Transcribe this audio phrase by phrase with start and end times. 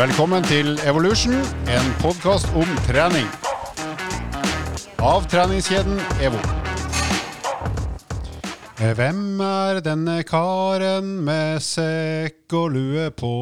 [0.00, 1.34] Velkommen til Evolution,
[1.68, 3.26] en podkast om trening.
[5.04, 6.40] Av treningskjeden EVO.
[8.80, 13.34] Eh, Hvem er denne karen med sekk og lue på?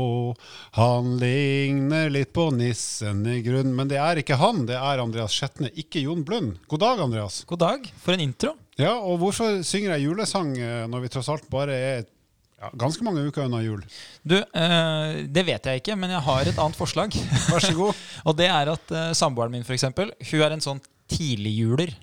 [0.81, 5.39] Han ligner litt på nissen i grunn, men det er ikke han, det er Andreas
[5.39, 6.57] Skjetne, ikke Jon Blund.
[6.67, 7.45] God dag, Andreas.
[7.47, 7.87] God dag.
[8.03, 8.57] For en intro.
[8.83, 12.09] Ja, og hvorfor synger jeg julesang eh, når vi tross alt bare er
[12.59, 13.85] ja, ganske mange uker unna jul?
[14.27, 17.15] Du, eh, det vet jeg ikke, men jeg har et annet forslag.
[17.53, 18.05] Vær så god.
[18.29, 21.95] og det er at eh, samboeren min, f.eks., hun er en sånn tidligjuler.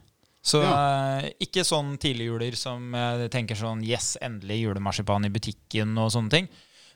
[0.45, 2.93] Så eh, ikke sånn tidligjuler som
[3.33, 6.49] tenker sånn Yes, endelig julemarsipan i butikken og sånne ting.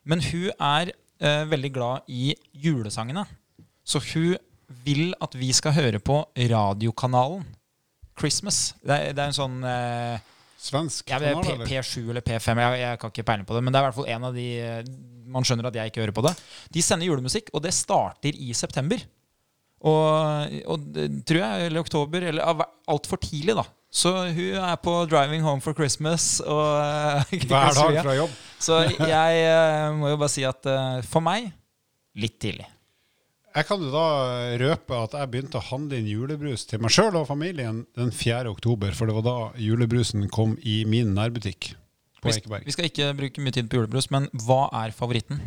[0.10, 3.26] Men hun er eh, veldig glad i julesangene.
[3.84, 4.38] Så hun
[4.86, 7.46] vil at vi skal høre på radiokanalen
[8.20, 8.76] Christmas.
[8.84, 10.28] Det er, det er en sånn eh,
[10.60, 11.70] Svensk Ja, kanal, P, eller?
[11.70, 13.64] P7 eller P5, jeg, jeg kan ikke peiling på det.
[13.64, 14.92] Men det er i hvert fall en av de eh,
[15.30, 16.34] Man skjønner at jeg ikke hører på det.
[16.76, 19.04] De sender julemusikk, og det starter i september.
[19.80, 20.88] Og, og
[21.30, 23.64] tror jeg, eller oktober, eller altfor tidlig, da.
[23.90, 28.36] Så hun er på 'Driving Home for Christmas' og eh, Hver dag fra jobb.
[28.60, 31.50] Så jeg eh, må jo bare si at eh, for meg
[32.20, 32.68] litt tidlig.
[33.56, 34.06] Jeg kan jo da
[34.62, 38.44] røpe at jeg begynte å handle inn julebrus til meg sjøl og familien den 4.
[38.52, 41.72] oktober, for det var da julebrusen kom i min nærbutikk
[42.22, 42.68] på Ekeberg.
[42.68, 45.42] vi skal ikke bruke mye tid på julebrus, men hva er favoritten?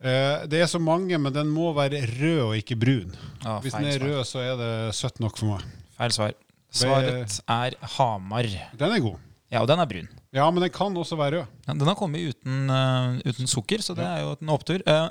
[0.00, 3.14] Eh, det er så mange, men den må være rød og ikke brun.
[3.44, 5.64] Ah, Hvis den er rød, så er det søtt nok for meg.
[5.96, 6.34] Feil svar.
[6.76, 8.48] Svaret er Hamar.
[8.76, 9.22] Den er god.
[9.52, 10.08] Ja, og den er brun.
[10.34, 11.50] Ja, men den kan også være rød.
[11.68, 14.82] Ja, Den har kommet uten, uh, uten sukker, så det er jo en opptur.
[14.82, 15.06] Uh,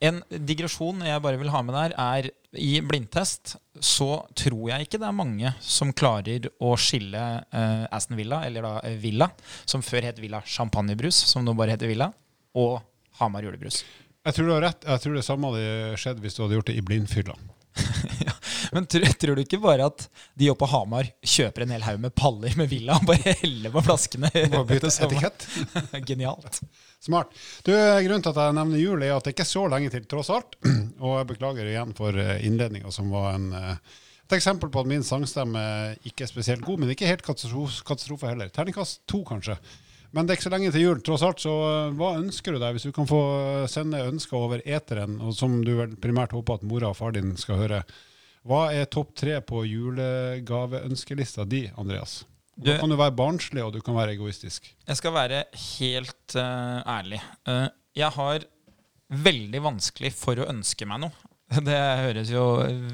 [0.00, 5.00] en digresjon jeg bare vil ha med der, er i blindtest så tror jeg ikke
[5.02, 7.20] det er mange som klarer å skille
[7.52, 9.28] uh, Aston Villa, eller da Villa,
[9.68, 12.08] som før het Villa Champagnebrus, som nå bare heter Villa,
[12.56, 12.80] og
[13.20, 13.82] Hamar julebrus.
[14.26, 14.88] Jeg tror du har rett.
[14.88, 17.36] Jeg tror det samme hadde skjedd hvis du hadde gjort det i blindfylla.
[18.26, 18.32] ja.
[18.72, 22.00] Men tror, tror du ikke bare at de oppe på Hamar kjøper en hel haug
[22.02, 24.30] med paller med Villa og bare heller på flaskene?
[24.32, 25.46] Bare bytte etikett.
[26.08, 26.60] Genialt.
[27.02, 27.32] Smart.
[27.66, 30.08] Du, Grunnen til at jeg nevner jul, er at det ikke er så lenge til,
[30.10, 30.58] tross alt.
[31.04, 35.06] Og jeg beklager igjen for innledninga, som var en, eh, et eksempel på at min
[35.06, 35.62] sangstemme
[36.08, 38.50] ikke er spesielt god, men ikke helt katastrofe, katastrofe heller.
[38.52, 39.58] Terningkast to, kanskje.
[40.16, 41.42] Men det er ikke så lenge til jul, tross alt.
[41.44, 43.20] Så eh, hva ønsker du deg, hvis du kan få
[43.68, 47.34] sende ønsker over eteren, og som du vel primært håper at mora og far din
[47.40, 47.82] skal høre?
[48.46, 52.22] Hva er topp tre på julegaveønskelista di, Andreas?
[52.56, 54.70] Du- kan du være barnslig, og du kan være egoistisk.
[54.86, 55.44] Jeg skal være
[55.76, 57.20] helt uh, ærlig.
[57.44, 58.46] Uh, jeg har
[59.12, 61.12] veldig vanskelig for å ønske meg noe.
[61.68, 62.46] Det høres jo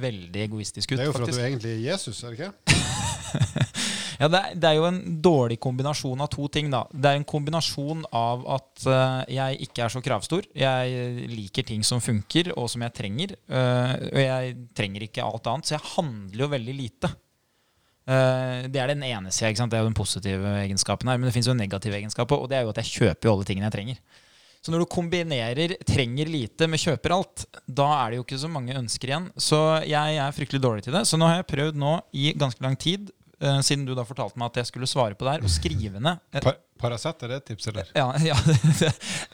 [0.02, 0.98] veldig egoistisk ut.
[0.98, 1.38] Det er jo for at faktisk.
[1.38, 4.00] du egentlig er Jesus, er det ikke?
[4.22, 6.68] Ja, det, er, det er jo en dårlig kombinasjon av to ting.
[6.70, 6.84] da.
[6.94, 10.46] Det er en kombinasjon av at uh, jeg ikke er så kravstor.
[10.54, 13.34] Jeg liker ting som funker, og som jeg trenger.
[13.50, 17.10] Uh, og jeg trenger ikke alt annet, så jeg handler jo veldig lite.
[18.06, 19.66] Uh, det er den ene sida.
[19.66, 21.18] Det er jo den positive egenskapen her.
[21.18, 23.34] Men det fins jo en negativ egenskap, og det er jo at jeg kjøper jo
[23.34, 24.04] alle tingene jeg trenger.
[24.62, 28.46] Så når du kombinerer 'trenger lite' med 'kjøper alt', da er det jo ikke så
[28.48, 29.26] mange ønsker igjen.
[29.34, 31.02] Så jeg er fryktelig dårlig til det.
[31.02, 33.10] Så nå har jeg prøvd nå i ganske lang tid,
[33.42, 35.98] eh, siden du da fortalte meg at jeg skulle svare på det her, og skrive
[35.98, 37.90] ned uh, Par Paracet, er det et tips, eller?
[37.94, 38.38] ja, ja,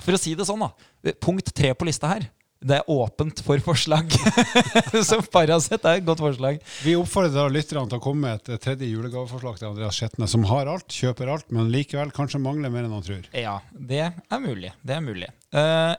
[0.04, 1.14] For å si det sånn, da.
[1.22, 2.26] Punkt tre på lista her.
[2.58, 4.10] Det er åpent for forslag.
[5.08, 6.58] Så Paracet er et godt forslag.
[6.82, 10.26] Vi oppfordrer da lytterne til å komme med et eh, tredje julegaveforslag til Andreas Skjetne,
[10.30, 13.28] som har alt, kjøper alt, men likevel kanskje mangler mer enn han tror.
[13.30, 14.72] Ja, det er mulig.
[14.82, 15.30] Det er mulig.
[15.54, 15.94] Uh,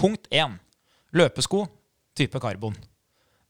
[0.00, 0.56] punkt én.
[1.12, 1.66] Løpesko
[2.16, 2.74] type karbon.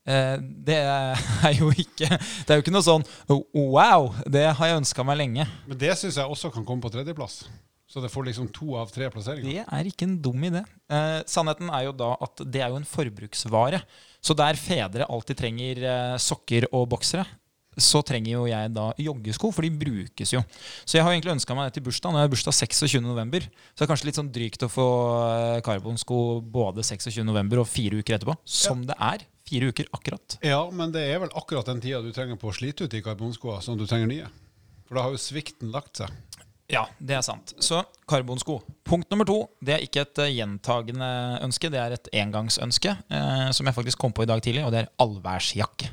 [0.08, 4.10] Eh, det er jo ikke Det er jo ikke noe sånn wow!
[4.24, 5.48] Det har jeg ønska meg lenge.
[5.68, 7.42] Men det syns jeg også kan komme på tredjeplass.
[7.88, 9.48] Så det får liksom to av tre plasseringer.
[9.48, 10.60] Det er ikke en dum idé.
[10.92, 13.80] Eh, sannheten er jo da at det er jo en forbruksvare.
[14.20, 17.24] Så der fedre alltid trenger eh, sokker og boksere,
[17.78, 20.42] så trenger jo jeg da joggesko, for de brukes jo.
[20.84, 22.12] Så jeg har egentlig ønska meg det til bursdag.
[22.12, 24.88] Nå er bursdag 26.11., så det er kanskje litt sånn drygt å få
[25.22, 27.56] eh, karbonsko både 26.11.
[27.62, 28.36] og fire uker etterpå.
[28.44, 29.24] Som det er.
[29.48, 30.38] Fire uker akkurat.
[30.44, 33.00] Ja, men det er vel akkurat den tida du trenger på å slite ut de
[33.04, 34.28] karbonskoa som du trenger nye.
[34.88, 36.12] For da har jo svikten lagt seg.
[36.68, 37.54] Ja, det er sant.
[37.64, 38.58] Så karbonsko.
[38.84, 39.38] Punkt nummer to.
[39.64, 41.08] Det er ikke et eh, gjentagende
[41.46, 42.92] ønske, det er et engangsønske.
[43.08, 45.88] Eh, som jeg faktisk kom på i dag tidlig, og det er allværsjakke.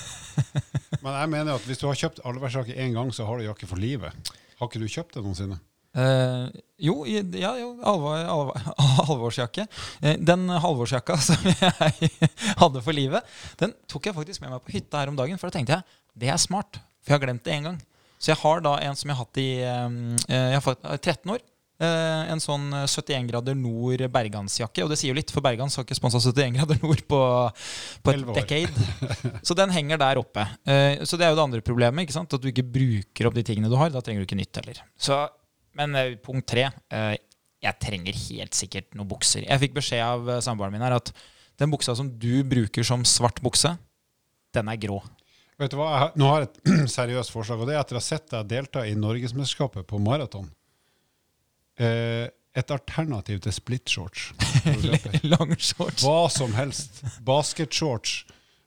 [1.04, 3.70] Men jeg mener at hvis du har kjøpt allværsjakke én gang, så har du jakke
[3.70, 4.34] for livet.
[4.58, 5.60] Har ikke du kjøpt det noensinne?
[5.96, 6.48] Eh,
[6.84, 8.70] jo, ja, jo alvor, alvor,
[9.06, 9.66] alvorsjakke.
[10.02, 14.76] Eh, den halvårsjakka som jeg hadde for livet, den tok jeg faktisk med meg på
[14.76, 15.40] hytta her om dagen.
[15.40, 17.82] For da tenkte jeg det er smart, for jeg har glemt det én gang.
[18.16, 21.36] Så jeg har da en som jeg har hatt i eh, jeg har fått, 13
[21.36, 21.44] år.
[21.76, 24.80] En sånn 71 grader nord bergansjakke.
[24.80, 27.18] Og det sier jo litt, for Bergans har ikke sponsa 71 grader nord på,
[28.00, 28.86] på et decade.
[29.46, 30.46] Så den henger der oppe.
[31.04, 32.06] Så det er jo det andre problemet.
[32.06, 32.32] ikke sant?
[32.32, 33.92] At du ikke bruker opp de tingene du har.
[33.92, 34.80] Da trenger du ikke nytt heller.
[34.96, 35.20] Så,
[35.76, 36.68] men eh, punkt tre.
[36.92, 37.14] eh,
[37.64, 39.46] jeg trenger helt sikkert noen bukser.
[39.46, 41.12] Jeg fikk beskjed av eh, samboeren min her at
[41.60, 43.72] den buksa som du bruker som svart bukse,
[44.56, 45.00] den er grå.
[45.56, 47.96] Vet du hva, jeg har, Nå har jeg et seriøst forslag, og det er etter
[47.96, 50.50] å ha sett deg delta i Norgesmesterskapet på maraton.
[51.80, 54.30] Eh, et alternativ til split shorts.
[54.64, 55.16] du løper.
[55.28, 56.04] Langshorts.
[56.04, 57.02] Hva som helst.
[57.24, 58.22] Basketshorts.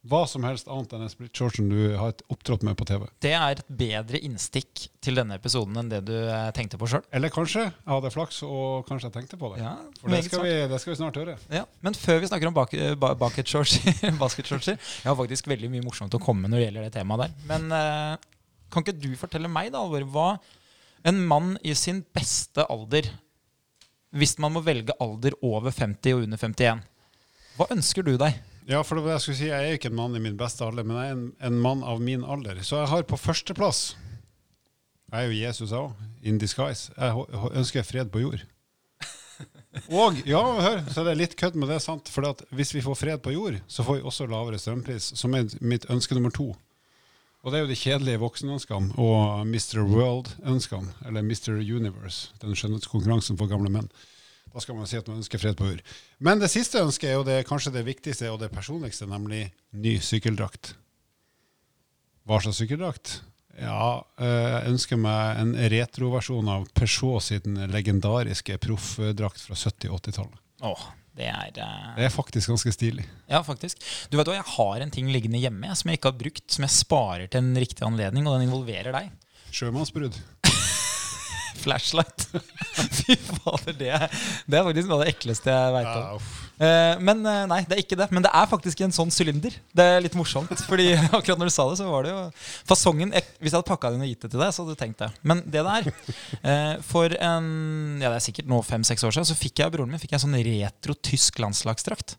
[0.08, 3.02] Hva som helst annet enn den splitshortsen du har opptrådt med på TV.
[3.20, 7.04] Det er et bedre innstikk til denne episoden enn det du eh, tenkte på sjøl.
[7.12, 9.60] Eller kanskje jeg hadde flaks og kanskje jeg tenkte på det.
[9.60, 11.36] Ja, For det skal, vi, det skal vi snart høre.
[11.52, 15.84] Ja, men før vi snakker om bak ba basketshortser basketshortser, Jeg har faktisk veldig mye
[15.84, 17.36] morsomt å komme med når det gjelder det temaet der.
[17.52, 18.30] Men eh,
[18.72, 20.30] kan ikke du fortelle meg, da, Alvor, hva
[21.12, 23.08] en mann i sin beste alder
[24.16, 26.88] Hvis man må velge alder over 50 og under 51,
[27.60, 28.40] hva ønsker du deg?
[28.70, 30.38] Ja, for det var det jeg skulle si, jeg er ikke en mann i min
[30.38, 32.60] beste alder, men jeg er en, en mann av min alder.
[32.62, 33.96] Så jeg har på førsteplass
[35.10, 36.08] Jeg er jo Jesus, jeg òg.
[36.22, 36.92] In disguise.
[36.94, 38.44] Jeg ønsker fred på jord.
[40.04, 42.12] Og ja, hør, så er det litt kødd med det, sant?
[42.14, 45.50] For hvis vi får fred på jord, så får vi også lavere strømpris, som er
[45.66, 46.52] mitt ønske nummer to.
[47.42, 49.82] Og det er jo de kjedelige voksenønskene og Mr.
[49.88, 51.56] World-ønskene, eller Mr.
[51.58, 53.90] Universe, den skjønnhetskonkurransen for gamle menn.
[54.54, 55.82] Da skal man si at man ønsker fred på jord.
[56.26, 59.48] Men det siste ønsket er jo det, kanskje det viktigste og det personligste, nemlig
[59.78, 60.74] ny sykkeldrakt.
[62.30, 63.20] Hva slags sykkeldrakt?
[63.60, 70.00] Ja, eh, jeg ønsker meg en retroversjon av Peugeot sin legendariske proffdrakt fra 70- og
[70.00, 70.42] 80-tallet.
[70.70, 70.86] Åh,
[71.20, 73.06] det er eh, Det er faktisk ganske stilig.
[73.28, 73.82] Ja, faktisk.
[74.10, 76.66] Du vet hva, Jeg har en ting liggende hjemme som jeg ikke har brukt, som
[76.66, 79.12] jeg sparer til en riktig anledning, og den involverer deg.
[79.52, 80.16] Sjømannsbrudd.
[81.62, 82.28] Flashlight.
[83.00, 83.94] Fy fader, det,
[84.50, 86.30] det er faktisk noe av det ekleste jeg veit om.
[86.60, 86.96] Uh.
[87.00, 88.10] Men uh, nei, det er ikke det.
[88.16, 89.54] Men det er faktisk en sånn sylinder.
[89.76, 90.52] Det er litt morsomt.
[90.68, 92.26] Fordi akkurat når du sa det, så var det jo
[92.68, 94.82] fasongen jeg, Hvis jeg hadde pakka den og gitt det til deg, så hadde du
[94.82, 95.12] tenkt det.
[95.22, 95.90] Men det det er
[96.42, 97.52] eh, For en
[98.00, 100.16] Ja, det er sikkert nå fem-seks år siden, så fikk jeg av broren min fikk
[100.16, 102.16] jeg en sånn retro tysk landslagsdrakt.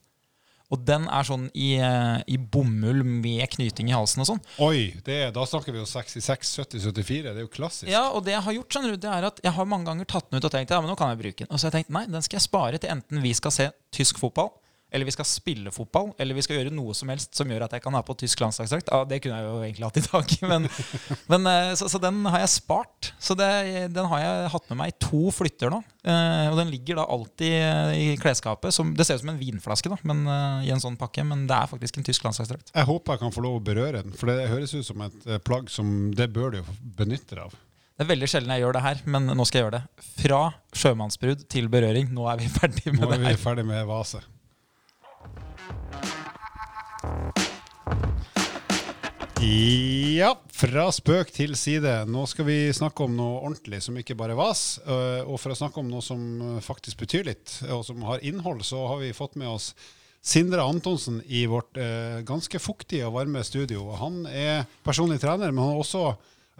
[0.70, 4.42] Og den er sånn i, eh, i bomull med knyting i halsen og sånn.
[4.62, 7.22] Oi, det er, da snakker vi jo 66, 70, 74.
[7.26, 7.90] Det er jo klassisk.
[7.90, 10.06] Ja, og det jeg har gjort, skjønner du, det er at jeg har mange ganger
[10.10, 11.50] tatt den ut og tenkt ja, men nå kan jeg bruke den.
[11.50, 13.70] Og så har jeg tenkt nei, den skal jeg spare til enten vi skal se
[13.94, 14.52] tysk fotball,
[14.90, 17.76] eller vi skal spille fotball, eller vi skal gjøre noe som helst som gjør at
[17.76, 18.90] jeg kan ha på tysk landslagsdrakt.
[18.90, 20.68] Ja, det kunne jeg jo egentlig hatt i dag, men,
[21.30, 23.12] men eh, så, så den har jeg spart.
[23.22, 23.48] Så det,
[23.94, 25.80] den har jeg hatt med meg i to flytter nå.
[26.02, 28.74] Eh, og den ligger da alltid eh, i klesskapet.
[28.74, 30.26] Som, det ser ut som en vinflaske, da, men,
[30.66, 32.74] i en sånn pakke, men det er faktisk en tysk landslagsdrakt.
[32.74, 35.26] Jeg håper jeg kan få lov å berøre den, for det høres ut som et
[35.46, 37.58] plagg som det bør du jo benytte deg av.
[38.00, 40.04] Det er veldig sjelden jeg gjør det her, men nå skal jeg gjøre det.
[40.22, 40.36] Fra
[40.72, 42.06] sjømannsbrudd til berøring.
[42.16, 43.40] Nå er vi ferdig med Nå er det vi her.
[43.42, 44.22] ferdig med vase.
[49.40, 51.88] Ja, fra spøk til side.
[52.10, 54.78] Nå skal vi snakke om noe ordentlig som ikke bare vas.
[54.84, 58.20] øh, Og for å snakke om noe som øh, faktisk betyr litt, og som har
[58.26, 59.72] innhold, så har vi fått med oss
[60.20, 63.86] Sindre Antonsen i vårt øh, ganske fuktige og varme studio.
[63.96, 66.04] Han er personlig trener, men han også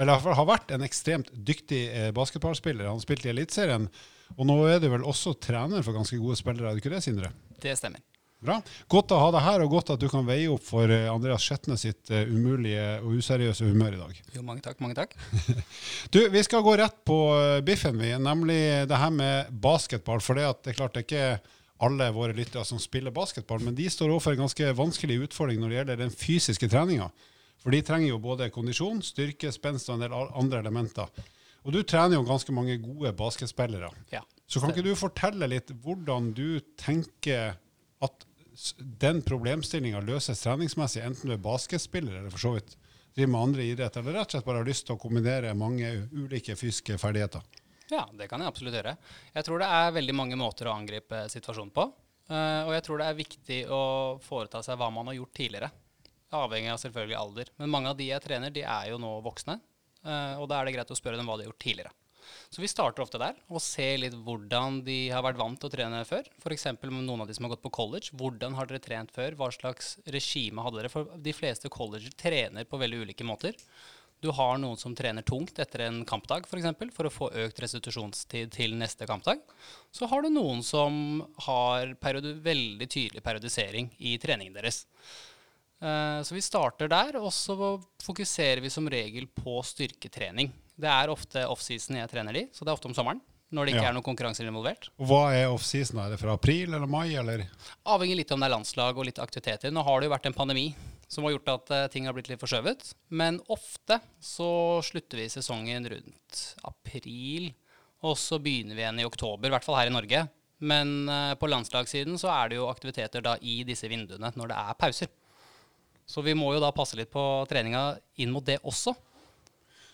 [0.00, 2.88] har vært en ekstremt dyktig eh, basketballspiller.
[2.88, 3.90] Han spilte i Eliteserien,
[4.38, 7.04] og nå er du vel også trener for ganske gode spillere, er du ikke det,
[7.04, 7.34] Sindre?
[7.60, 8.00] Det stemmer.
[8.40, 8.56] Bra.
[8.88, 11.44] Godt å ha deg her, og godt at du kan veie opp for eh, Andreas
[11.44, 14.20] Skjetne sitt eh, umulige og useriøse humør i dag.
[14.32, 14.80] Jo, mange takk.
[14.80, 15.12] mange takk.
[16.14, 20.24] Du, Vi skal gå rett på eh, biffen, vi, nemlig det her med basketball.
[20.24, 23.60] For det, at det er klart det er ikke alle våre lyttere som spiller basketball,
[23.64, 27.10] men de står overfor en ganske vanskelig utfordring når det gjelder den fysiske treninga.
[27.60, 31.12] For de trenger jo både kondisjon, styrke, spenst og en del andre elementer.
[31.68, 33.90] Og du trener jo ganske mange gode basketspillere.
[34.12, 34.24] Ja.
[34.48, 37.58] Så kan ikke du fortelle litt hvordan du tenker
[38.00, 38.26] at
[38.78, 42.76] den problemstillinga løses treningsmessig, enten du er basketspiller eller for så vidt
[43.14, 45.88] driver med andre idretter, eller rett og slett bare har lyst til å kombinere mange
[46.12, 47.42] ulike fysiske ferdigheter?
[47.90, 48.94] ja, det kan jeg absolutt gjøre.
[49.34, 51.88] Jeg tror det er veldig mange måter å angripe situasjonen på.
[52.30, 53.80] eh, og jeg tror det er viktig å
[54.22, 55.70] foreta seg hva man har gjort tidligere.
[56.30, 57.50] Avhengig av selvfølgelig alder.
[57.58, 59.58] Men mange av de jeg trener, de er jo nå voksne.
[60.04, 61.90] eh, og da er det greit å spørre dem hva de har gjort tidligere.
[62.50, 65.74] Så vi starter ofte der og ser litt hvordan de har vært vant til å
[65.74, 66.28] trene før.
[66.42, 66.66] F.eks.
[66.82, 68.14] med noen av de som har gått på college.
[68.16, 69.38] Hvordan har dere trent før?
[69.38, 70.92] Hva slags regime hadde dere?
[70.92, 73.56] For de fleste colleger trener på veldig ulike måter.
[74.20, 76.50] Du har noen som trener tungt etter en kampdag f.eks.
[76.50, 79.40] For, eksempel, for å få økt restitusjonstid til neste kampdag.
[79.96, 84.84] Så har du noen som har veldig tydelig periodisering i treningen deres.
[85.82, 90.50] Eh, Så vi starter der, og så fokuserer vi som regel på styrketrening.
[90.80, 93.20] Det er ofte offseason jeg trener de, så det er ofte om sommeren.
[93.52, 93.88] når det ikke Ja.
[93.90, 94.90] er noen konkurranser involvert.
[95.00, 95.98] Og hva er offseason?
[95.98, 97.48] Er det fra april eller mai, eller?
[97.84, 99.72] Avhenger litt om det er landslag og litt aktiviteter.
[99.72, 100.72] Nå har det jo vært en pandemi
[101.08, 102.94] som har gjort at eh, ting har blitt litt forskjøvet.
[103.10, 107.52] Men ofte så slutter vi sesongen rundt april,
[108.04, 110.28] og så begynner vi igjen i oktober, i hvert fall her i Norge.
[110.60, 114.56] Men eh, på landslagssiden så er det jo aktiviteter da i disse vinduene når det
[114.62, 115.08] er pauser.
[116.10, 117.84] Så vi må jo da passe litt på treninga
[118.18, 118.96] inn mot det også.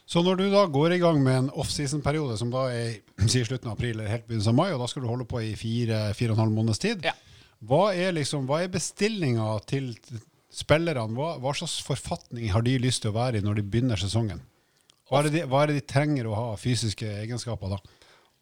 [0.07, 3.69] Så når du da går i gang med en offseason-periode, som da er i slutten
[3.69, 6.07] av april eller helt begynnelsen av mai, og da skal du holde på i fire,
[6.17, 7.13] fire og en halv måneds tid, Ja.
[7.67, 9.91] hva er liksom, hva er bestillinga til
[10.57, 11.13] spillerne?
[11.19, 14.41] Hva, hva slags forfatning har de lyst til å være i når de begynner sesongen?
[15.11, 17.83] Hva er, det de, hva er det de trenger å ha fysiske egenskaper da?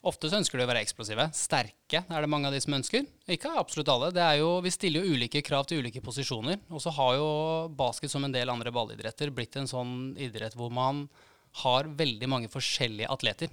[0.05, 1.25] Ofte så ønsker de å være eksplosive.
[1.33, 3.07] Sterke er det mange av de som ønsker.
[3.31, 4.11] Ikke absolutt alle.
[4.13, 6.61] Det er jo, vi stiller jo ulike krav til ulike posisjoner.
[6.69, 7.29] Og så har jo
[7.73, 11.07] basket som en del andre ballidretter blitt en sånn idrett hvor man
[11.63, 13.53] har veldig mange forskjellige atleter.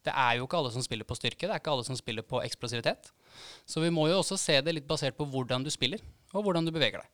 [0.00, 2.24] Det er jo ikke alle som spiller på styrke, det er ikke alle som spiller
[2.24, 3.10] på eksplosivitet.
[3.68, 6.00] Så vi må jo også se det litt basert på hvordan du spiller,
[6.32, 7.10] og hvordan du beveger deg.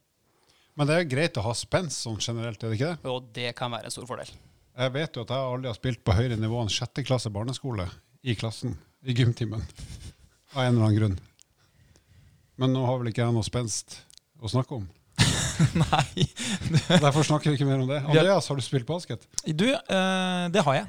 [0.78, 3.10] Men det er greit å ha spenst sånn generelt, er det ikke det?
[3.10, 4.30] Jo, det kan være en stor fordel.
[4.76, 7.88] Jeg vet jo at jeg aldri har spilt på høyere nivå enn sjette klasse barneskole
[8.26, 8.74] i klassen,
[9.06, 9.62] i gymtimen,
[10.52, 11.16] av en eller annen grunn.
[12.58, 14.00] Men nå har vel ikke jeg noe spenst
[14.42, 14.86] å snakke om.
[15.84, 16.26] Nei.
[16.88, 18.00] Derfor snakker vi ikke mer om det.
[18.08, 19.28] Andreas, har du spilt basket?
[19.46, 20.88] Du, eh, det har jeg.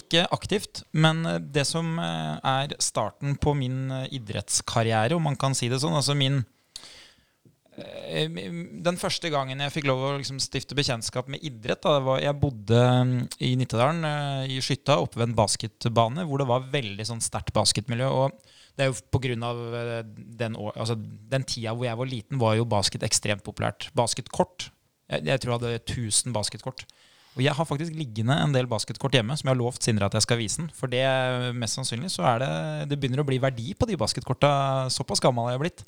[0.00, 1.20] Ikke aktivt, men
[1.52, 5.96] det som eh, er starten på min eh, idrettskarriere, om man kan si det sånn,
[5.96, 6.40] altså min
[7.78, 12.38] den første gangen jeg fikk lov å liksom stifte bekjentskap med idrett da, var, Jeg
[12.40, 17.06] bodde mm, i Nittedalen, eh, i Skytta, oppe ved en basketbane, hvor det var veldig
[17.06, 18.08] sånn sterkt basketmiljø.
[18.08, 20.02] og det er jo av eh,
[20.38, 23.88] den, år, altså, den tida hvor jeg var liten, var jo basket ekstremt populært.
[23.98, 24.70] Basketkort.
[25.10, 26.84] Jeg, jeg tror jeg hadde 1000 basketkort.
[27.38, 30.16] Og jeg har faktisk liggende en del basketkort hjemme som jeg har lovt Sindre at
[30.18, 30.70] jeg skal vise den.
[30.74, 31.04] For det
[31.54, 32.48] mest sannsynlig så er det
[32.90, 34.50] Det begynner å bli verdi på de basketkorta.
[34.90, 35.84] Såpass gammel jeg blitt.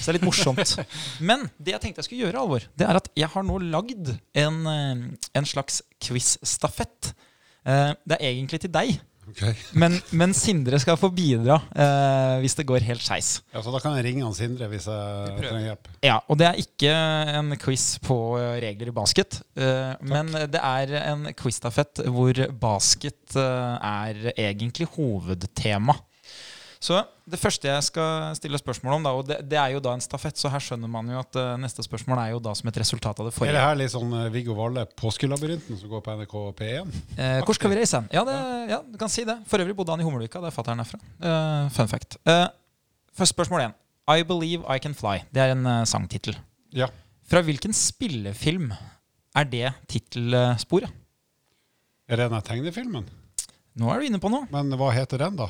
[0.00, 0.74] Så det er litt morsomt.
[1.30, 4.10] Men det jeg tenkte jeg skulle gjøre, Alvor, det er at jeg har nå lagd
[4.42, 5.06] en, eh,
[5.38, 7.12] en slags quiz-stafett.
[7.62, 8.98] Eh, Det er egentlig til deg.
[9.78, 13.38] Men, men Sindre skal få bidra eh, hvis det går helt skeis.
[13.54, 15.90] Ja, så da kan jeg ringe han Sindre hvis jeg trenger hjelp.
[16.06, 16.94] Ja, og det er ikke
[17.38, 19.40] en quiz på eh, regler i basket.
[19.58, 25.96] eh, men det er en quiz-stafett hvor basket eh, er egentlig hovedtema.
[26.78, 29.96] Så det første jeg skal stille spørsmål om, da, og det, det er jo da
[29.96, 32.70] en stafett, så her skjønner man jo at uh, neste spørsmål er jo da som
[32.70, 33.50] et resultat av det forrige.
[33.52, 36.94] Er det her litt sånn uh, Viggo Valle, Påskelabyrinten, som går på NRK P1?
[37.18, 38.06] Eh, hvor skal vi reise hen?
[38.14, 38.38] Ja, det,
[38.70, 39.36] ja, du kan si det.
[39.50, 41.02] For øvrig bodde han i Hummelvika, der fatter'n er fra.
[41.18, 42.20] Uh, fun fact.
[42.30, 42.46] Eh,
[43.18, 43.76] først spørsmål én.
[44.08, 45.26] I Believe I Can Fly.
[45.34, 46.38] Det er en sangtittel.
[46.72, 46.88] Ja.
[47.28, 48.70] Fra hvilken spillefilm
[49.36, 50.94] er det tittelsporet?
[52.08, 53.10] Er det den tegnefilmen?
[53.78, 54.48] Nå er du inne på noe.
[54.50, 55.46] Men hva heter den, da?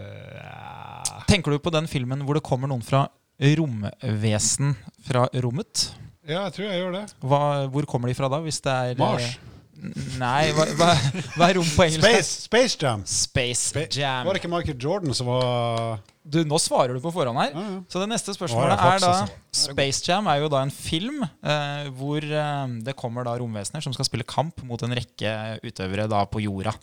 [0.00, 1.24] Uh.
[1.30, 3.04] Tenker du på den filmen hvor det kommer noen fra
[3.40, 4.74] romvesen
[5.06, 5.86] fra rommet?
[6.28, 7.04] ja, jeg tror jeg gjør det.
[7.26, 7.38] Hva,
[7.72, 8.38] hvor kommer de fra da?
[8.44, 9.24] Hvis det er Mars.
[9.24, 9.46] eh,
[10.20, 10.90] Nei, hva, hva,
[11.38, 12.04] hva er rom på engelsk?
[12.04, 13.00] Space, Space Jam!
[13.08, 14.26] Space Spa- Jam.
[14.28, 17.50] Var det ikke Michael Jordan som var Du, nå svarer du på forhånd her.
[17.56, 17.80] Ja, ja.
[17.90, 19.66] Så det neste spørsmålet har er da altså.
[19.72, 23.94] Space Jam er jo da en film eh, hvor eh, det kommer da romvesener som
[23.96, 25.34] skal spille kamp mot en rekke
[25.66, 26.76] utøvere da på jorda.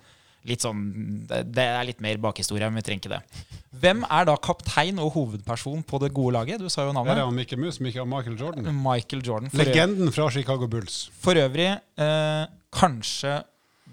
[0.48, 0.84] Litt sånn,
[1.28, 3.48] det, det er litt mer bakhistorie, men vi trenger ikke det.
[3.82, 6.62] Hvem er da kaptein og hovedperson på det gode laget?
[6.64, 7.24] Du sa jo Der er navnet.
[7.26, 8.70] han Mickey Mouse, Michael Michael Jordan.
[8.84, 9.52] Michael Jordan.
[9.52, 11.10] For, Legenden fra Chicago Bulls.
[11.20, 13.42] for øvrig eh, kanskje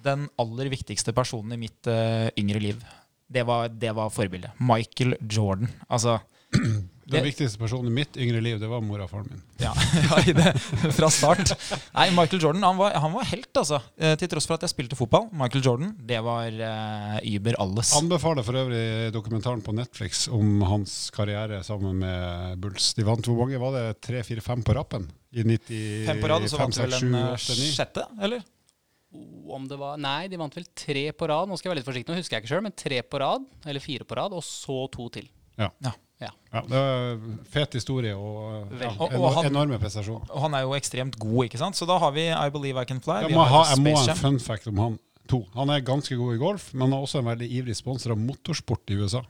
[0.04, 2.84] den aller viktigste personen i mitt eh, yngre liv.
[3.34, 4.54] Det var, det var forbildet.
[4.62, 5.68] Michael Jordan.
[5.88, 6.20] Altså
[7.04, 9.40] Den Det- viktigste personen i mitt yngre liv, det var mor og faren min.
[9.60, 9.74] Ja,
[10.08, 10.52] ja i det,
[10.96, 11.50] fra start.
[11.92, 13.82] Nei, Michael Jordan han var, han var helt, altså.
[14.00, 15.26] Eh, Til tross for at jeg spilte fotball.
[15.36, 17.92] Michael Jordan, det var uh, Uber alles.
[18.00, 22.94] Anbefaler for øvrig dokumentaren på Netflix om hans karriere sammen med Bulls.
[22.96, 23.60] De vant hvor mange?
[23.60, 25.04] Var det tre, fire, fem på rappen?
[25.34, 27.70] I 90, Fem på rad, og så vant de vel en eh, 8, 9.
[27.76, 28.48] sjette, eller?
[29.54, 31.48] Om det var Nei, de vant vel tre på rad.
[31.48, 33.44] Nå skal jeg være litt forsiktig, nå husker jeg ikke sjøl, men tre på rad,
[33.66, 35.28] eller fire på rad, og så to til.
[35.60, 35.68] Ja.
[35.84, 35.92] Ja.
[36.22, 36.30] Ja.
[36.54, 40.30] ja, det er fet historie og ja, Og- og han- enorme prestasjoner.
[40.30, 41.76] Og han er jo ekstremt god, ikke sant?
[41.76, 43.22] Så da har vi I Believe I Can Fly.
[43.28, 45.42] Jeg må, ha, jeg må ha en fun fact om han to.
[45.54, 48.18] Han er ganske god i golf, men han er også en veldig ivrig sponsor av
[48.18, 49.22] motorsport i USA.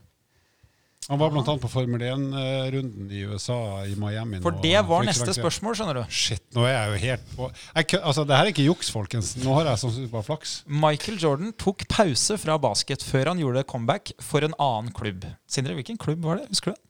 [1.05, 4.39] Han var annet på Formel 1-runden i USA, i Miami.
[4.41, 6.01] For det var neste spørsmål, skjønner du.
[6.09, 9.35] Shit, nå er jeg jo helt på jeg, Altså, det her er ikke juks, folkens.
[9.43, 10.55] Nå har jeg sannsynligvis bare flaks.
[10.65, 15.29] Michael Jordan tok pause fra basket før han gjorde comeback for en annen klubb.
[15.45, 16.49] Sindre, hvilken klubb var det?
[16.49, 16.81] Husker du det?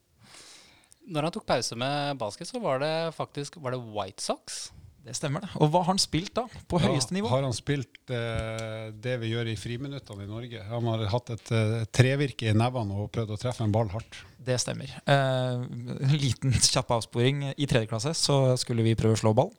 [1.12, 4.70] Når han tok pause med basket, så var det faktisk var det White Sox.
[5.06, 5.52] Det stemmer, det.
[5.62, 6.48] Og hva har han spilt da?
[6.66, 7.30] På høyeste nivå?
[7.30, 10.64] Har han spilt eh, det vi gjør i friminuttene i Norge?
[10.66, 14.18] Han har hatt et eh, trevirke i nevene og prøvd å treffe en ball hardt.
[14.48, 14.90] Det stemmer.
[15.06, 17.52] Eh, en liten kjapp avsporing.
[17.54, 19.52] I tredje klasse så skulle vi prøve å slå ball.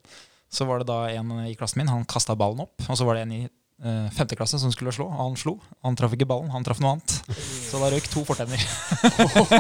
[0.50, 2.83] Så var det da en i klassen min, han kasta ballen opp.
[2.88, 5.07] Og så var det en i eh, femte klasse som skulle slå.
[5.15, 5.61] Han slo.
[5.87, 7.21] Han traff ikke ballen, han traff noe annet.
[7.71, 8.67] Så da røyk to fortenner.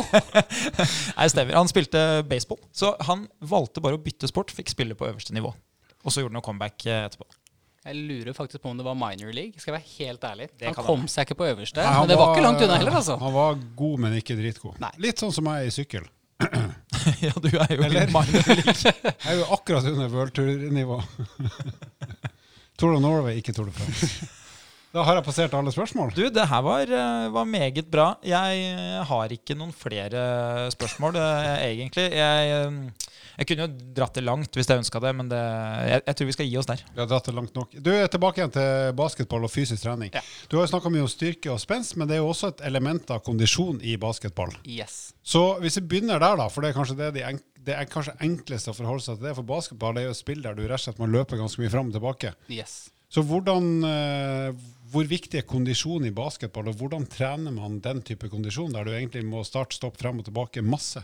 [1.20, 1.54] Nei, stemmer.
[1.54, 2.58] Han spilte baseball.
[2.74, 5.54] Så han valgte bare å bytte sport, fikk spille på øverste nivå.
[6.06, 7.26] Og så gjorde han comeback eh, etterpå.
[7.86, 9.60] Jeg lurer faktisk på om det var minor league.
[9.62, 10.46] Skal jeg være helt ærlig.
[10.58, 12.96] Det Han kom seg ikke på øverste, Nei, men det var ikke langt unna heller,
[12.98, 13.14] altså.
[13.20, 14.80] Han var god, men ikke dritgod.
[14.82, 14.90] Nei.
[15.06, 16.08] Litt sånn som jeg er i sykkel.
[17.26, 18.10] ja, du er jo Eller?
[18.10, 18.74] minor league.
[18.90, 20.98] Jeg er jo akkurat under worldtour-nivå.
[22.80, 24.10] Tour of Norway, ikke Tour de France.
[24.92, 26.12] Da har jeg passert alle spørsmål.
[26.16, 28.10] Du, det her var, eh, var meget bra.
[28.24, 30.20] Jeg eh, har ikke noen flere
[30.72, 31.18] spørsmål,
[31.60, 32.10] egentlig.
[32.16, 35.40] Jeg, jeg kunne jo dratt det langt hvis jeg ønska det, men det,
[35.90, 36.84] jeg, jeg tror vi skal gi oss der.
[36.94, 37.74] Vi har dratt det langt nok.
[37.76, 40.12] Du er tilbake igjen til basketball og fysisk trening.
[40.14, 40.22] Ja.
[40.48, 42.64] Du har jo snakka mye om styrke og spenst, men det er jo også et
[42.70, 44.54] element av kondisjon i basketball.
[44.64, 45.12] Yes.
[45.26, 47.88] Så hvis vi begynner der, da, for det er kanskje det, de enk det er
[47.90, 50.62] kanskje enklest å forholde seg til det, for basketball er jo et spill der du
[50.62, 52.30] rett og slett må løpe ganske mye fram og tilbake.
[52.52, 52.76] Yes.
[53.10, 54.52] Så hvordan, eh,
[54.92, 58.92] hvor viktig er kondisjon i basketball, og hvordan trener man den type kondisjon, der du
[58.94, 61.02] egentlig må starte, stoppe frem og tilbake masse?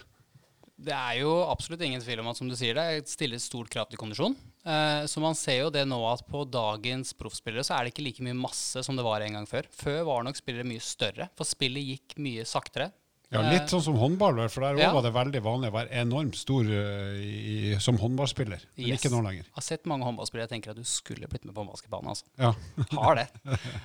[0.82, 3.86] Det er jo absolutt ingen tvil om at som du sier det, stiller stort krav
[3.90, 4.34] til kondisjon.
[4.66, 8.06] Eh, så man ser jo det nå at på dagens proffspillere så er det ikke
[8.06, 9.68] like mye masse som det var en gang før.
[9.74, 12.90] Før var nok spillere mye større, for spillet gikk mye saktere.
[13.32, 14.90] Ja, Litt sånn som håndball, for der Ja.
[14.92, 18.60] var det veldig vanlig å være enormt stor eh, i, som håndballspiller.
[18.76, 19.00] Men Yes.
[19.00, 19.44] ikke nå lenger.
[19.48, 22.24] Jeg har sett mange håndballspillere jeg tenker at du skulle blitt med på en altså.
[22.38, 22.52] Ja.
[23.00, 23.28] Har det.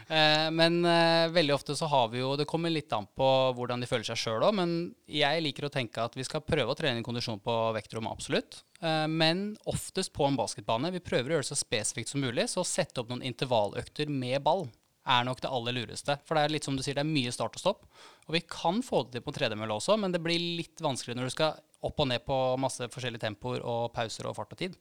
[0.10, 3.80] Eh, men eh, veldig ofte så har vi jo Det kommer litt an på hvordan
[3.80, 6.78] de føler seg sjøl òg, men jeg liker å tenke at vi skal prøve å
[6.78, 8.64] trene inn kondisjon på vektrommet, absolutt.
[8.82, 10.92] Eh, men oftest på en basketbane.
[10.92, 14.44] Vi prøver å gjøre det så spesifikt som mulig, så sette opp noen intervalløkter med
[14.44, 14.68] ball
[15.08, 16.18] er nok det aller lureste.
[16.28, 17.88] For det er litt som du sier, det er mye start og stopp.
[18.28, 21.30] Og vi kan få det til på tredemølle også, men det blir litt vanskelig når
[21.30, 24.76] du skal opp og ned på masse forskjellige tempoer og pauser og fart og tid.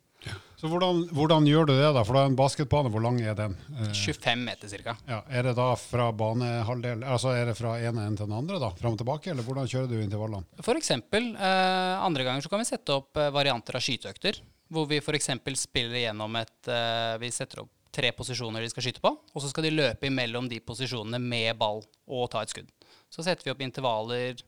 [0.57, 2.03] Så hvordan, hvordan gjør du det, da?
[2.07, 3.55] For da er en basketbane, hvor lang er den?
[3.77, 4.97] Eh, 25 meter ca.
[5.07, 8.59] ja, er det da fra banehalvdel Altså er det fra ene enden til den andre,
[8.63, 8.73] da?
[8.81, 9.31] Fram og tilbake?
[9.35, 10.49] Eller hvordan kjører du intervallene?
[10.65, 14.41] For eksempel, eh, andre ganger så kan vi sette opp eh, varianter av skyteøkter.
[14.73, 15.31] Hvor vi f.eks.
[15.61, 19.51] spiller gjennom et eh, Vi setter opp tre posisjoner de skal skyte på, og så
[19.51, 22.69] skal de løpe imellom de posisjonene med ball og ta et skudd.
[23.13, 24.43] Så setter vi opp intervaller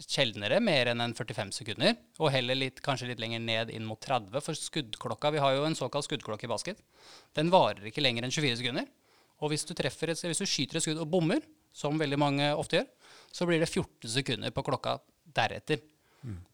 [0.00, 4.00] sjeldnere mer enn en 45 sekunder, og heller litt, kanskje litt lenger ned inn mot
[4.00, 4.32] 30.
[4.44, 6.80] For skuddklokka, vi har jo en såkalt skuddklokke i basket,
[7.36, 8.88] den varer ikke lenger enn 24 sekunder.
[9.42, 11.42] Og hvis du, treffer hvis du skyter et skudd og bommer,
[11.74, 12.88] som veldig mange ofte gjør,
[13.32, 14.98] så blir det 14 sekunder på klokka
[15.34, 15.80] deretter.
[16.22, 16.51] Eh,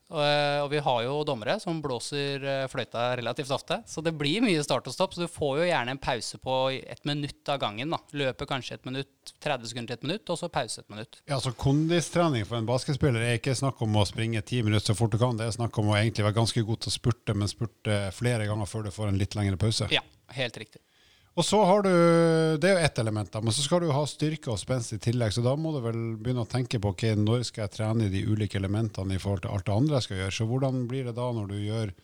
[0.64, 4.62] og vi har jo dommere som blåser eh, fløyta relativt ofte, så det blir mye
[4.64, 5.12] start og stopp.
[5.14, 7.92] Så du får jo gjerne en pause på et minutt av gangen.
[7.92, 8.00] da.
[8.16, 11.20] Løper kanskje et minutt, 30 sekunder til et minutt, og så pause et minutt.
[11.28, 14.98] Ja, så Kondistrening for en basketspiller er ikke snakk om å springe ti minutter så
[14.98, 15.36] fort du kan.
[15.36, 18.48] Det er snakk om å egentlig være ganske god til å spurte, men spurte flere
[18.48, 19.90] ganger før du får en litt lengre pause.
[19.92, 20.04] Ja,
[20.40, 20.80] helt riktig.
[21.38, 21.92] Og så har du,
[22.58, 24.98] Det er jo ett element, da, men så skal du ha styrke og spenst i
[24.98, 25.30] tillegg.
[25.34, 28.24] Så da må du vel begynne å tenke på okay, når skal jeg trene de
[28.26, 30.34] ulike elementene i forhold til alt det andre jeg skal gjøre.
[30.34, 31.96] Så hvordan blir det da når du gjør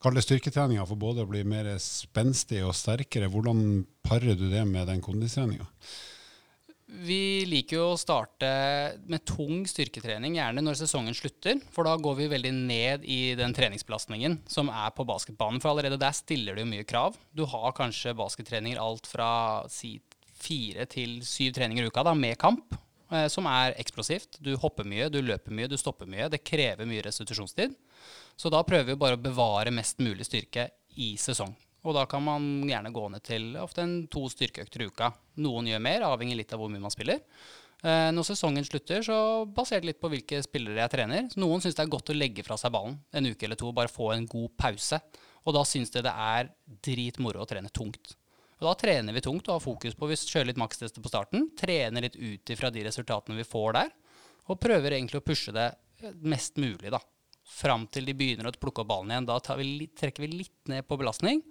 [0.00, 3.26] Kall det styrketreninga for både å bli mer spenstig og sterkere.
[3.28, 5.66] Hvordan parer du det med den kondistreninga?
[6.90, 8.48] Vi liker jo å starte
[9.10, 11.60] med tung styrketrening, gjerne når sesongen slutter.
[11.74, 15.62] For da går vi veldig ned i den treningsbelastningen som er på basketbanen.
[15.62, 17.18] For allerede der stiller jo mye krav.
[17.30, 19.30] Du har kanskje baskettreninger alt fra
[19.70, 19.98] si
[20.40, 22.74] fire til syv treninger i uka da, med kamp,
[23.12, 24.40] eh, som er eksplosivt.
[24.42, 26.30] Du hopper mye, du løper mye, du stopper mye.
[26.32, 27.76] Det krever mye restitusjonstid.
[28.34, 31.54] Så da prøver vi bare å bevare mest mulig styrke i sesong.
[31.86, 35.10] Og da kan man gjerne gå ned til ofte en to styrkeøkter i uka.
[35.40, 37.22] Noen gjør mer, avhengig litt av hvor mye man spiller.
[37.80, 39.16] Eh, når sesongen slutter, så
[39.48, 41.28] basert litt på hvilke spillere jeg trener.
[41.40, 43.92] Noen syns det er godt å legge fra seg ballen en uke eller to, bare
[43.92, 45.00] få en god pause.
[45.48, 46.50] Og da syns de det er
[46.84, 48.12] dritmoro å trene tungt.
[48.60, 51.48] Og da trener vi tungt og har fokus på Vi kjører litt makstester på starten.
[51.56, 53.94] Trener litt ut ifra de resultatene vi får der.
[54.52, 55.70] Og prøver egentlig å pushe det
[56.20, 57.00] mest mulig, da.
[57.50, 59.26] Fram til de begynner å plukke opp ballen igjen.
[59.28, 61.42] Da tar vi trekker vi litt ned på belastning.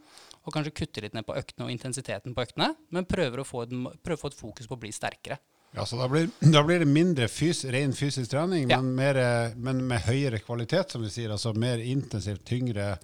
[0.47, 2.71] Og kanskje kutter litt ned på øktene og intensiteten på øktene.
[2.95, 5.37] Men prøver å få et, å få et fokus på å bli sterkere.
[5.75, 8.79] Ja, så da blir, da blir det mindre fys, ren fysisk trening, Ja.
[8.81, 9.19] men, mer,
[9.59, 11.35] men med høyere kvalitet, som vi sier.
[11.35, 12.95] Altså mer intensivt, tyngre,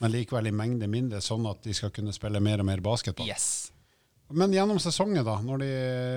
[0.00, 3.28] men likevel i mengde mindre, sånn at de skal kunne spille mer og mer basketball.
[3.28, 3.72] Yes.
[4.32, 5.70] Men gjennom sesongen, da, de,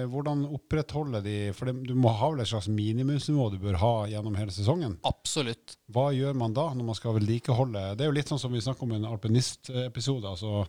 [0.08, 3.94] hvordan opprettholder de For det, du må ha vel et slags minimumsnivå du bør ha
[4.08, 4.96] gjennom hele sesongen?
[5.08, 5.76] Absolutt.
[5.92, 8.64] Hva gjør man da, når man skal vedlikeholde Det er jo litt sånn som vi
[8.64, 10.32] snakker om i en alpinistepisode.
[10.32, 10.64] Altså,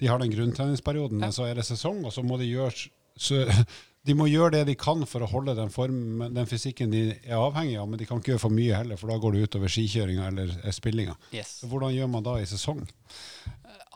[0.00, 3.44] de har den grunntreningsperioden, men så er det sesong, og så må de gjøre så,
[4.08, 7.34] De må gjøre det de kan for å holde den, form, den fysikken de er
[7.36, 9.72] avhengig av, men de kan ikke gjøre for mye heller, for da går det utover
[9.74, 11.16] skikjøringa eller spillinga.
[11.34, 11.58] Yes.
[11.68, 12.80] Hvordan gjør man da i sesong?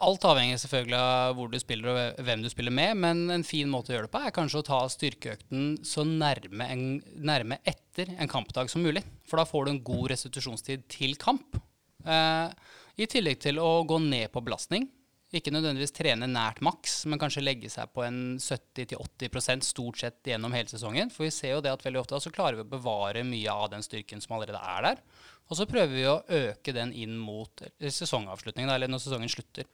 [0.03, 3.69] Alt avhenger selvfølgelig av hvor du spiller og hvem du spiller med, men en fin
[3.71, 6.83] måte å gjøre det på er kanskje å ta styrkeøkten så nærme, en,
[7.23, 9.05] nærme etter en kampdag som mulig.
[9.31, 11.55] For da får du en god restitusjonstid til kamp.
[12.03, 12.51] Eh,
[12.99, 14.89] I tillegg til å gå ned på belastning.
[15.33, 20.53] Ikke nødvendigvis trene nært maks, men kanskje legge seg på en 70-80% stort sett gjennom
[20.53, 21.09] hele sesongen.
[21.13, 23.71] For vi ser jo det at veldig ofte så klarer vi å bevare mye av
[23.73, 25.01] den styrken som allerede er der.
[25.49, 29.69] Og så prøver vi å øke den inn mot sesongavslutningen, eller når sesongen slutter.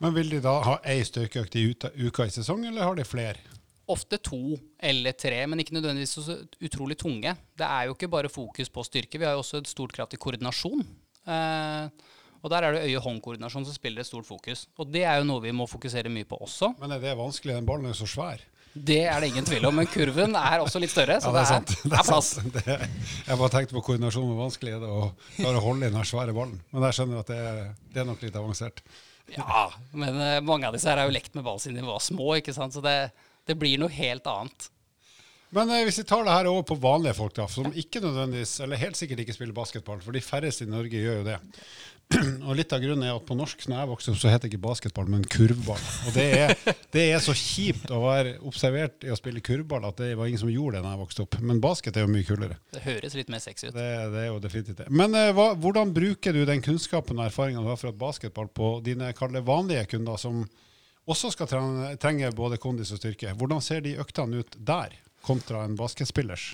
[0.00, 3.60] Men Vil de da ha ei styrkeøkt i uka i sesong, eller har de flere?
[3.92, 7.36] Ofte to eller tre, men ikke nødvendigvis så utrolig tunge.
[7.58, 10.08] Det er jo ikke bare fokus på styrke, vi har jo også et stort krav
[10.08, 10.84] til koordinasjon.
[11.28, 14.66] Eh, og der er det øye-hånd-koordinasjon som spiller et stort fokus.
[14.82, 16.72] Og det er jo noe vi må fokusere mye på også.
[16.80, 17.54] Men er det vanskelig?
[17.54, 18.42] Den ballen er så svær.
[18.72, 21.18] Det er det ingen tvil om, men kurven er også litt større.
[21.20, 22.30] Så ja, det, er, det, er, er plass.
[22.56, 22.76] Det,
[23.28, 26.08] jeg bare tenkte på koordinasjon hvor vanskelig det er å klare å holde i den
[26.08, 26.58] svære ballen.
[26.72, 28.82] Men jeg skjønner at det er, det er nok litt avansert.
[29.36, 32.00] Ja, men uh, mange av disse her er jo lekt med ball siden de var
[32.02, 32.74] små, ikke sant?
[32.74, 32.96] så det,
[33.48, 34.72] det blir noe helt annet.
[35.52, 38.56] Men eh, hvis vi tar det her over på vanlige folk, da, som ikke nødvendigvis,
[38.64, 41.38] eller helt sikkert ikke spiller basketball, for de færreste i Norge gjør jo det.
[42.48, 44.50] Og litt av grunnen er at på norsk når jeg vokste opp, så het det
[44.50, 45.82] ikke basketball, men kurvball.
[46.08, 46.54] Og det er,
[46.94, 50.42] det er, så kjipt å være observert i å spille kurvball at det var ingen
[50.42, 51.38] som gjorde det da jeg vokste opp.
[51.42, 52.58] Men basket er jo mye kulere.
[52.74, 53.76] Det høres litt mer sexy ut.
[53.76, 54.88] Det, det er jo definitivt det.
[54.92, 58.74] Men uh, hva, hvordan bruker du den kunnskapen og erfaringen du har fra basketball på
[58.84, 59.12] dine
[59.46, 60.44] vanlige kunder, som
[61.10, 63.34] også skal trenge, trenge både kondis og styrke?
[63.38, 66.52] Hvordan ser de øktene ut der, kontra en basketspillers?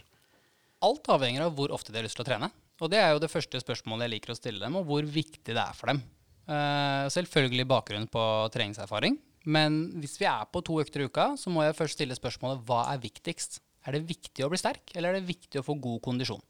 [0.85, 2.53] Alt avhenger av hvor ofte de har lyst til å trene.
[2.79, 5.51] Og det er jo det første spørsmålet jeg liker å stille dem, og hvor viktig
[5.51, 6.03] det er for dem.
[6.49, 11.53] Uh, selvfølgelig bakgrunn på treningserfaring, men hvis vi er på to økter i uka, så
[11.53, 13.61] må jeg først stille spørsmålet hva er viktigst?
[13.89, 16.43] Er det viktig å bli sterk, eller er det viktig å få god kondisjon?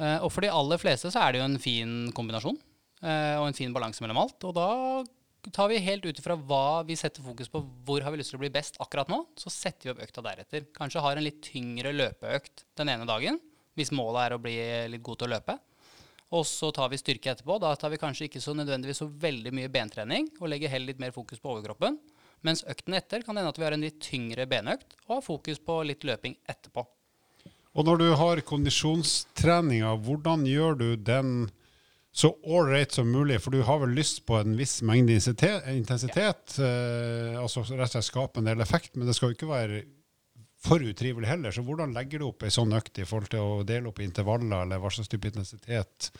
[0.00, 3.50] Uh, og for de aller fleste så er det jo en fin kombinasjon uh, og
[3.50, 4.48] en fin balanse mellom alt.
[4.48, 4.70] Og da
[5.52, 8.38] tar vi helt ut ifra hva vi setter fokus på, hvor har vi lyst til
[8.38, 10.68] å bli best akkurat nå, så setter vi opp økta deretter.
[10.76, 13.40] Kanskje har en litt tyngre løpeøkt den ene dagen,
[13.78, 14.56] hvis målet er å bli
[14.92, 15.58] litt god til å løpe.
[16.32, 17.58] Og så tar vi styrke etterpå.
[17.60, 21.02] Da tar vi kanskje ikke så nødvendigvis så veldig mye bentrening, og legger heller litt
[21.02, 21.98] mer fokus på overkroppen.
[22.42, 25.60] Mens økten etter kan hende at vi har en litt tyngre benøkt, og har fokus
[25.62, 26.86] på litt løping etterpå.
[27.72, 31.50] Og når du har kondisjonstreninga, hvordan gjør du den
[32.12, 33.38] så ålreit som mulig?
[33.40, 36.66] For du har vel lyst på en viss mengde intensitet, ja.
[36.66, 39.84] eh, altså rett og slett skape en del effekt, men det skal jo ikke være
[40.62, 41.54] for utrivelig heller.
[41.54, 44.64] Så hvordan legger du opp ei sånn økt i forhold til å dele opp intervaller,
[44.64, 46.12] eller hva slags type intensitet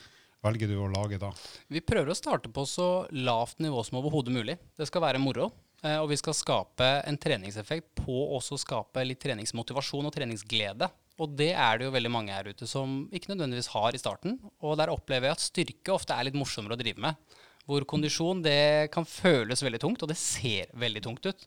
[0.43, 1.31] velger du å lage da?
[1.71, 4.57] Vi prøver å starte på så lavt nivå som overhodet mulig.
[4.77, 5.51] Det skal være moro.
[5.83, 10.89] Eh, og vi skal skape en treningseffekt på også skape litt treningsmotivasjon og treningsglede.
[11.21, 14.39] Og det er det jo veldig mange her ute som ikke nødvendigvis har i starten.
[14.63, 17.35] Og der opplever jeg at styrke ofte er litt morsommere å drive med.
[17.67, 21.45] Hvor kondisjon det kan føles veldig tungt, og det ser veldig tungt ut.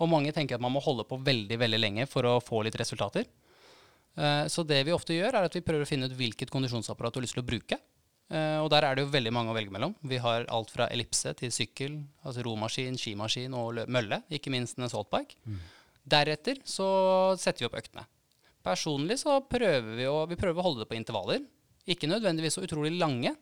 [0.00, 2.78] Og mange tenker at man må holde på veldig veldig lenge for å få litt
[2.80, 3.28] resultater.
[4.16, 7.14] Eh, så det vi ofte gjør, er at vi prøver å finne ut hvilket kondisjonsapparat
[7.14, 7.78] du har lyst til å bruke.
[8.30, 9.94] Eh, og der er det jo veldig mange å velge mellom.
[10.06, 14.22] Vi har alt fra ellipse til sykkel, altså romaskin, skimaskin og mølle.
[14.32, 15.38] Ikke minst en saltbike.
[15.44, 15.60] Mm.
[16.10, 16.88] Deretter så
[17.38, 18.06] setter vi opp øktene.
[18.64, 21.44] Personlig så prøver vi å, vi prøver å holde det på intervaller.
[21.90, 23.32] Ikke nødvendigvis så utrolig lange,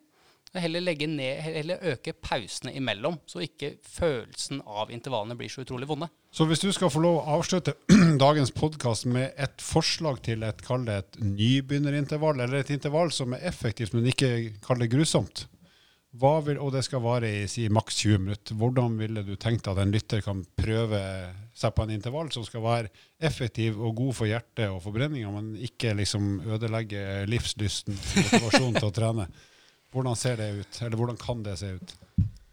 [0.57, 6.09] Heller, ned, heller øke pausene imellom, så ikke følelsen av intervallene blir så utrolig vonde.
[6.33, 7.75] Så hvis du skal få lov å avslutte
[8.25, 13.45] dagens podkast med et forslag til et, kall et nybegynnerintervall, eller et intervall som er
[13.51, 14.33] effektivt, men ikke
[14.65, 15.45] kall det grusomt,
[16.19, 19.79] vil, og det skal vare i si, maks 20 minutter, hvordan ville du tenkt at
[19.83, 21.03] en lytter kan prøve
[21.53, 25.53] seg på en intervall som skal være effektiv og god for hjertet og forbrenninga, men
[25.69, 29.29] ikke liksom ødelegge livslysten og motivasjonen til å trene?
[29.95, 31.95] Hvordan ser det ut, eller hvordan kan det se ut?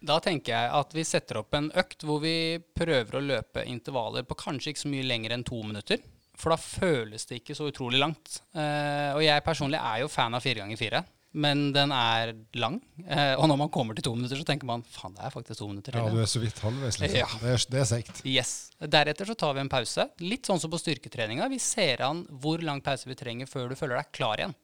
[0.05, 4.25] Da tenker jeg at vi setter opp en økt hvor vi prøver å løpe intervaller
[4.27, 6.03] på kanskje ikke så mye lenger enn to minutter.
[6.35, 8.39] For da føles det ikke så utrolig langt.
[8.55, 11.01] Uh, og jeg personlig er jo fan av fire ganger fire.
[11.35, 12.77] Men den er lang.
[13.01, 15.59] Uh, og når man kommer til to minutter, så tenker man faen, det er faktisk
[15.59, 15.95] to minutter.
[15.99, 17.19] Ja, du er så vidt halvveis, liksom.
[17.19, 17.27] Ja.
[17.41, 18.21] Det er, det er seigt.
[18.27, 18.53] Yes.
[18.79, 20.07] Deretter så tar vi en pause.
[20.23, 21.49] Litt sånn som på styrketreninga.
[21.51, 24.55] Vi ser an hvor lang pause vi trenger før du føler deg klar igjen.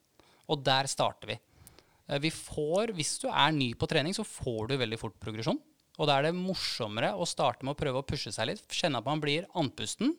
[0.51, 1.39] Og der starter vi.
[2.09, 5.59] Eh, vi får, hvis du er ny på trening, så får du veldig fort progresjon.
[5.99, 9.01] Og da er det morsommere å starte med å prøve å pushe seg litt, kjenne
[9.01, 10.15] at man blir andpusten.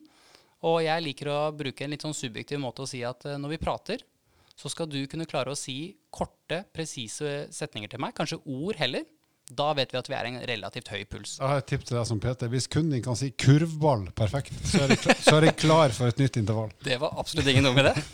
[0.63, 3.55] Og jeg liker å bruke en litt sånn subjektiv måte å si at eh, når
[3.55, 4.05] vi prater,
[4.53, 9.05] så skal du kunne klare å si korte, presise setninger til meg, kanskje ord heller.
[9.51, 11.35] Da vet vi at vi er en relativt høy puls.
[11.35, 12.47] Jeg har et tips til deg som Peter.
[12.53, 16.13] Hvis kunden din kan si kurvball perfekt, så er, klar, så er jeg klar for
[16.13, 16.71] et nytt intervall.
[16.85, 18.05] Det var absolutt ingen noe med det.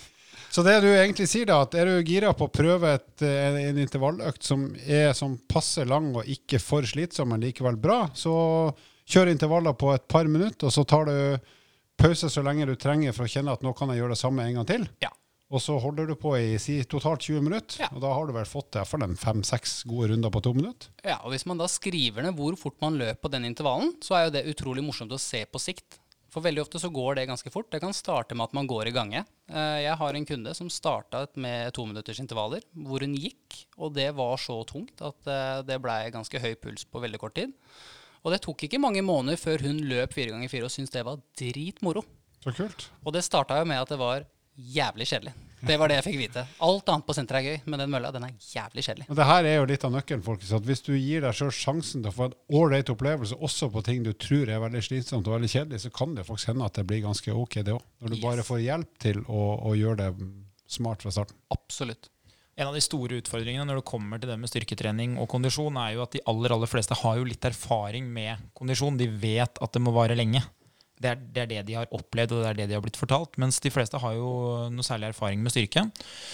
[0.50, 3.58] Så det du egentlig sier, da, at er du gira på å prøve et, en,
[3.70, 8.34] en intervalløkt som er som passe lang og ikke for slitsom, men likevel bra, så
[9.10, 11.16] kjør intervaller på et par minutter, og så tar du
[12.00, 14.46] pause så lenge du trenger for å kjenne at nå kan jeg gjøre det samme
[14.50, 14.90] en gang til.
[15.06, 15.12] Ja.
[15.50, 17.88] Og så holder du på i si, totalt 20 minutter, Ja.
[17.94, 20.90] og da har du vel fått i hvert fall fem-seks gode runder på to minutter.
[21.06, 24.18] Ja, og Hvis man da skriver ned hvor fort man løper på den intervallen, så
[24.18, 25.99] er jo det utrolig morsomt å se på sikt.
[26.30, 27.70] For veldig ofte så går det ganske fort.
[27.74, 29.24] Det kan starte med at man går i gange.
[29.50, 34.38] Eh, Jeg har en kunde som starta med tominuttersintervaller, hvor hun gikk, og det var
[34.38, 37.54] så tungt at eh, det blei ganske høy puls på veldig kort tid.
[38.24, 41.06] Og det tok ikke mange måneder før hun løp fire ganger fire og syntes det
[41.08, 42.04] var dritmoro.
[42.44, 42.90] Så kult.
[43.06, 44.26] Og det starta jo med at det var
[44.60, 45.34] jævlig kjedelig.
[45.60, 46.42] Det var det jeg fikk vite.
[46.64, 49.08] Alt annet på senteret er gøy, men den mølla den er jævlig kjedelig.
[49.10, 50.54] Men det her er jo litt av nøkkelen, folkens.
[50.56, 53.84] At hvis du gir deg sjøl sjansen til å få en ålreit opplevelse også på
[53.84, 56.80] ting du tror er veldig slitsomt og veldig kjedelig, så kan det faktisk hende at
[56.80, 57.84] det blir ganske ok, det òg.
[58.00, 58.24] Når du Yes.
[58.24, 60.30] bare får hjelp til å, å gjøre det
[60.72, 61.36] smart fra starten.
[61.52, 62.08] Absolutt.
[62.60, 65.94] En av de store utfordringene når det kommer til det med styrketrening og kondisjon, er
[65.96, 68.98] jo at de aller aller fleste har jo litt erfaring med kondisjon.
[69.00, 70.42] De vet at det må vare lenge.
[71.00, 73.00] Det er, det er det de har opplevd, og det er det de har blitt
[73.00, 73.38] fortalt.
[73.40, 74.32] Mens de fleste har jo
[74.74, 75.86] noe særlig erfaring med styrke.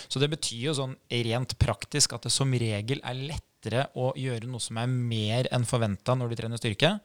[0.10, 0.96] Så det betyr jo sånn
[1.28, 5.68] rent praktisk at det som regel er lettere å gjøre noe som er mer enn
[5.70, 6.96] forventa når du trener styrke,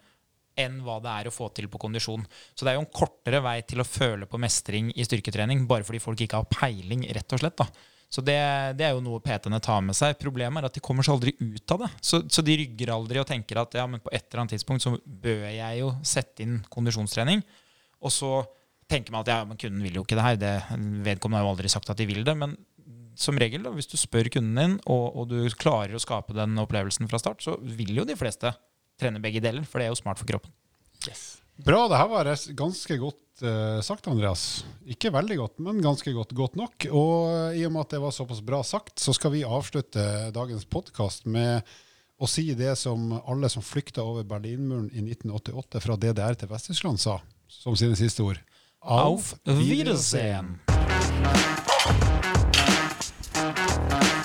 [0.60, 2.24] enn hva det er å få til på kondisjon.
[2.54, 5.86] Så det er jo en kortere vei til å føle på mestring i styrketrening, bare
[5.86, 7.60] fordi folk ikke har peiling, rett og slett.
[7.60, 7.68] da.
[8.10, 8.36] Så det,
[8.74, 10.16] det er jo noe PT-ene tar med seg.
[10.18, 11.90] Problemet er at de kommer seg aldri ut av det.
[12.02, 14.82] Så, så de rygger aldri og tenker at ja, men på et eller annet tidspunkt
[14.82, 17.44] så bør jeg jo sette inn kondisjonstrening.
[18.02, 18.32] Og så
[18.90, 20.40] tenker man at ja, men kunden vil jo ikke det her.
[20.42, 20.54] Det,
[21.06, 22.34] vedkommende har jo aldri sagt at de vil det.
[22.40, 22.56] Men
[23.20, 26.58] som regel, da, hvis du spør kunden din, og, og du klarer å skape den
[26.62, 28.50] opplevelsen fra start, så vil jo de fleste
[29.00, 30.50] trene begge deler, for det er jo smart for kroppen.
[31.60, 34.64] Bra, det her var ganske godt eh, sagt, Andreas.
[34.88, 36.34] Ikke veldig godt, men ganske godt.
[36.36, 36.86] Godt nok.
[36.90, 40.66] Og i og med at det var såpass bra sagt, så skal vi avslutte dagens
[40.68, 41.66] podkast med
[42.20, 47.00] å si det som alle som flykta over Berlinmuren i 1988 fra DDR til Vest-Tyskland
[47.00, 48.42] sa, som sine siste ord.
[48.80, 50.58] Auf Wiedersehen!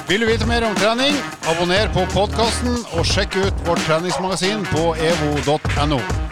[0.06, 1.15] Vil du vite mer om trening?
[1.49, 6.25] Abonner på podkasten og sjekk ut vårt treningsmagasin på evo.no.